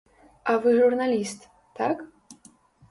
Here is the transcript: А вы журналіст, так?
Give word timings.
А 0.53 0.55
вы 0.63 0.71
журналіст, 0.79 1.47
так? 1.83 2.05